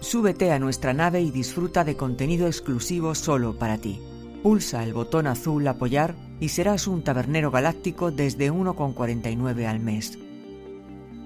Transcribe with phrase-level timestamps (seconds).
[0.00, 4.00] Súbete a nuestra nave y disfruta de contenido exclusivo solo para ti.
[4.42, 10.18] Pulsa el botón azul Apoyar y serás un tabernero galáctico desde 1,49 al mes.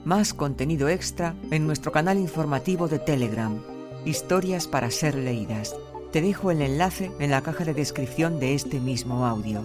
[0.04, 3.59] Más contenido extra en nuestro canal informativo de Telegram.
[4.04, 5.74] Historias para ser leídas.
[6.12, 9.62] Te dejo el enlace en la caja de descripción de este mismo audio.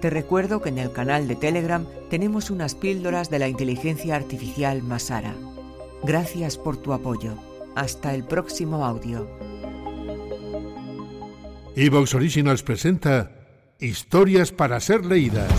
[0.00, 4.82] Te recuerdo que en el canal de Telegram tenemos unas píldoras de la inteligencia artificial
[4.82, 5.36] Masara.
[6.02, 7.34] Gracias por tu apoyo.
[7.74, 9.28] Hasta el próximo audio.
[11.76, 13.30] Evox Originals presenta
[13.80, 15.50] Historias para ser leídas.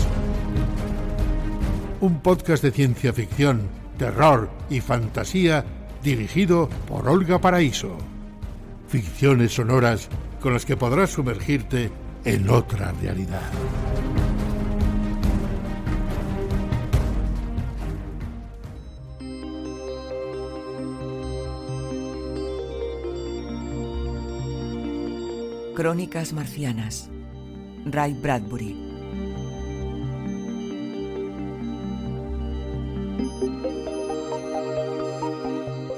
[2.00, 5.64] Un podcast de ciencia ficción, terror y fantasía
[6.02, 7.96] dirigido por Olga Paraíso.
[8.88, 10.08] Ficciones sonoras
[10.40, 11.90] con las que podrás sumergirte
[12.24, 13.50] en otra realidad.
[25.76, 27.10] Crónicas marcianas.
[27.84, 28.74] Ray Bradbury.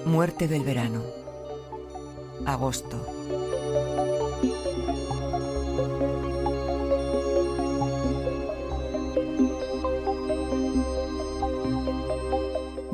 [0.04, 1.04] Muerte del verano.
[2.44, 3.06] Agosto.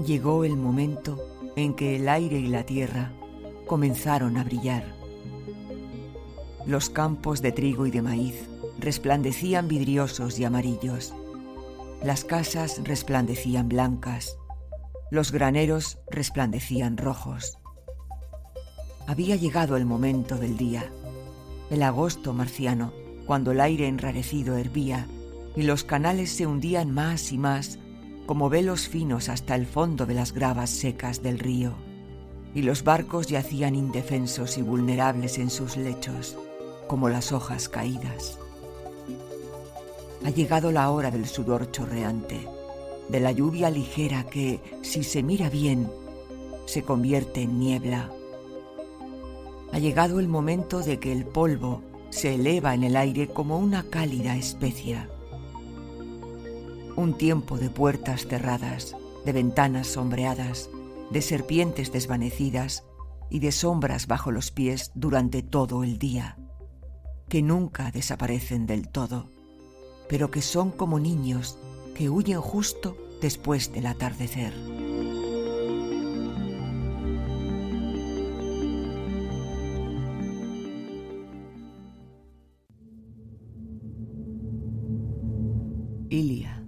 [0.04, 3.10] Llegó el momento en que el aire y la tierra
[3.66, 5.03] comenzaron a brillar.
[6.66, 8.48] Los campos de trigo y de maíz
[8.78, 11.12] resplandecían vidriosos y amarillos.
[12.02, 14.38] Las casas resplandecían blancas.
[15.10, 17.58] Los graneros resplandecían rojos.
[19.06, 20.90] Había llegado el momento del día,
[21.70, 22.92] el agosto marciano,
[23.26, 25.06] cuando el aire enrarecido hervía
[25.56, 27.78] y los canales se hundían más y más
[28.26, 31.74] como velos finos hasta el fondo de las gravas secas del río,
[32.54, 36.38] y los barcos yacían indefensos y vulnerables en sus lechos,
[36.86, 38.38] como las hojas caídas.
[40.24, 42.48] Ha llegado la hora del sudor chorreante,
[43.08, 45.90] de la lluvia ligera que, si se mira bien,
[46.66, 48.10] se convierte en niebla.
[49.72, 53.82] Ha llegado el momento de que el polvo se eleva en el aire como una
[53.90, 55.10] cálida especia.
[56.96, 60.70] Un tiempo de puertas cerradas, de ventanas sombreadas,
[61.10, 62.84] de serpientes desvanecidas
[63.30, 66.38] y de sombras bajo los pies durante todo el día,
[67.28, 69.30] que nunca desaparecen del todo,
[70.08, 71.58] pero que son como niños
[71.94, 74.52] que huyen justo después del atardecer.
[86.10, 86.62] Ilia,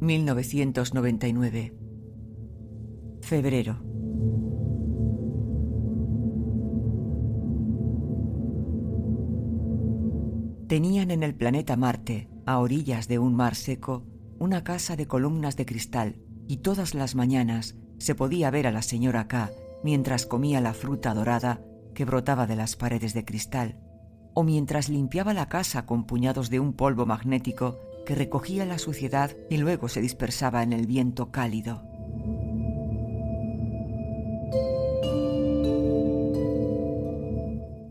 [0.00, 1.72] 1999.
[3.20, 3.80] Febrero.
[10.70, 14.04] Tenían en el planeta Marte, a orillas de un mar seco,
[14.38, 18.82] una casa de columnas de cristal y todas las mañanas se podía ver a la
[18.82, 19.50] señora K
[19.82, 21.60] mientras comía la fruta dorada
[21.92, 23.80] que brotaba de las paredes de cristal,
[24.32, 29.32] o mientras limpiaba la casa con puñados de un polvo magnético que recogía la suciedad
[29.50, 31.82] y luego se dispersaba en el viento cálido.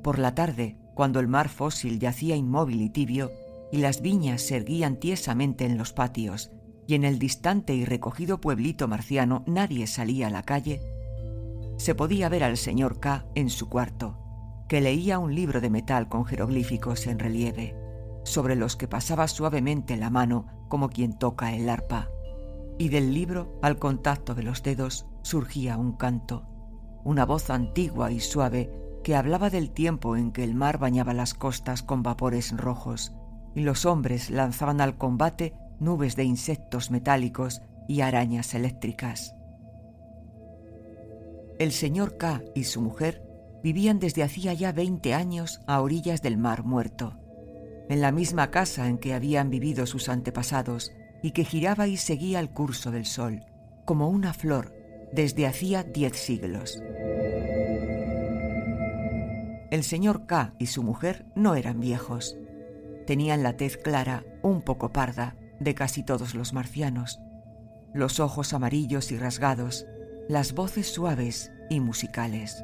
[0.01, 3.31] Por la tarde, cuando el mar fósil yacía inmóvil y tibio,
[3.71, 6.51] y las viñas se erguían tiesamente en los patios,
[6.87, 10.81] y en el distante y recogido pueblito marciano nadie salía a la calle,
[11.77, 14.17] se podía ver al señor K en su cuarto,
[14.67, 17.77] que leía un libro de metal con jeroglíficos en relieve,
[18.25, 22.09] sobre los que pasaba suavemente la mano como quien toca el arpa,
[22.77, 26.43] y del libro, al contacto de los dedos, surgía un canto,
[27.05, 31.33] una voz antigua y suave que hablaba del tiempo en que el mar bañaba las
[31.33, 33.13] costas con vapores rojos
[33.55, 39.35] y los hombres lanzaban al combate nubes de insectos metálicos y arañas eléctricas.
[41.57, 43.23] El señor K y su mujer
[43.63, 47.17] vivían desde hacía ya 20 años a orillas del Mar Muerto,
[47.89, 50.91] en la misma casa en que habían vivido sus antepasados
[51.21, 53.43] y que giraba y seguía el curso del sol,
[53.85, 54.73] como una flor
[55.11, 56.81] desde hacía diez siglos.
[59.71, 62.37] El señor K y su mujer no eran viejos.
[63.05, 67.19] Tenían la tez clara, un poco parda, de casi todos los marcianos,
[67.93, 69.85] los ojos amarillos y rasgados,
[70.27, 72.63] las voces suaves y musicales.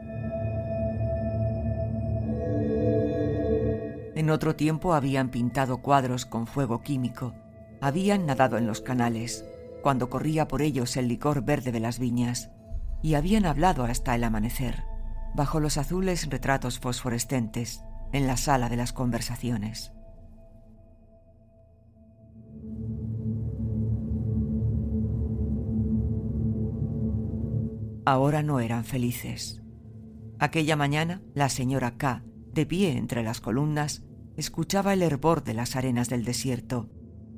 [4.16, 7.34] En otro tiempo habían pintado cuadros con fuego químico,
[7.82, 9.46] habían nadado en los canales,
[9.84, 12.50] cuando corría por ellos el licor verde de las viñas,
[13.04, 14.84] y habían hablado hasta el amanecer,
[15.34, 17.82] bajo los azules retratos fosforescentes,
[18.14, 19.92] en la sala de las conversaciones.
[28.06, 29.62] Ahora no eran felices.
[30.38, 32.24] Aquella mañana, la señora K,
[32.54, 34.04] de pie entre las columnas,
[34.38, 36.90] escuchaba el hervor de las arenas del desierto,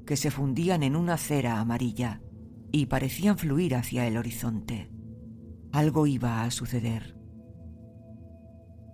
[0.05, 2.21] que se fundían en una cera amarilla
[2.71, 4.91] y parecían fluir hacia el horizonte.
[5.71, 7.16] Algo iba a suceder.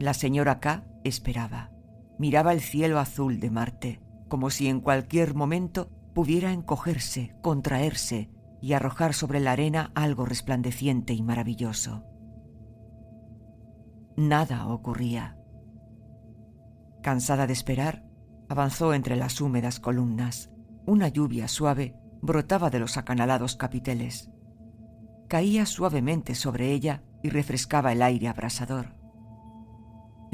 [0.04, 1.72] La señora K esperaba.
[2.20, 8.30] Miraba el cielo azul de Marte, como si en cualquier momento pudiera encogerse, contraerse
[8.62, 12.04] y arrojar sobre la arena algo resplandeciente y maravilloso.
[14.18, 15.38] Nada ocurría.
[17.02, 18.04] Cansada de esperar,
[18.50, 20.52] avanzó entre las húmedas columnas.
[20.86, 24.30] Una lluvia suave brotaba de los acanalados capiteles.
[25.30, 29.02] Caía suavemente sobre ella y refrescaba el aire abrasador.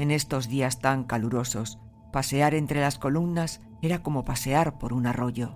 [0.00, 1.78] En estos días tan calurosos,
[2.10, 5.52] pasear entre las columnas era como pasear por un arroyo.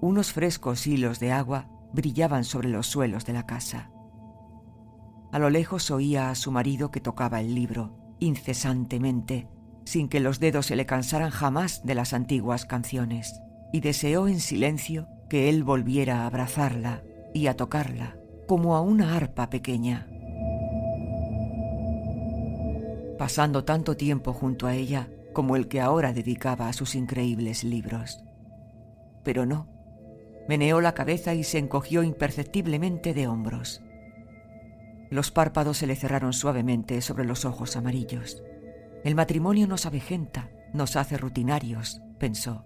[0.00, 3.90] Unos frescos hilos de agua brillaban sobre los suelos de la casa.
[5.30, 9.48] A lo lejos oía a su marido que tocaba el libro, incesantemente,
[9.84, 13.38] sin que los dedos se le cansaran jamás de las antiguas canciones,
[13.70, 17.02] y deseó en silencio que él volviera a abrazarla
[17.34, 18.16] y a tocarla,
[18.46, 20.08] como a una arpa pequeña.
[23.18, 28.24] Pasando tanto tiempo junto a ella como el que ahora dedicaba a sus increíbles libros.
[29.22, 29.74] Pero no,
[30.46, 33.82] Meneó la cabeza y se encogió imperceptiblemente de hombros.
[35.10, 38.42] Los párpados se le cerraron suavemente sobre los ojos amarillos.
[39.04, 42.64] El matrimonio nos avejenta, nos hace rutinarios, pensó.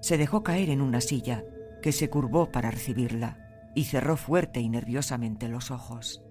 [0.00, 1.42] Se dejó caer en una silla,
[1.82, 6.22] que se curvó para recibirla, y cerró fuerte y nerviosamente los ojos.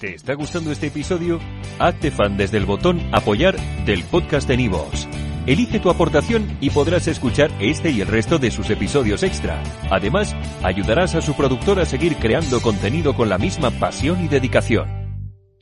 [0.00, 1.38] ¿Te está gustando este episodio?
[1.78, 5.06] Hazte fan desde el botón Apoyar del podcast de Nivos.
[5.46, 9.62] Elige tu aportación y podrás escuchar este y el resto de sus episodios extra.
[9.90, 14.99] Además, ayudarás a su productor a seguir creando contenido con la misma pasión y dedicación.